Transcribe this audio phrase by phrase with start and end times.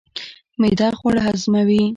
[0.61, 1.83] معده خواړه هضموي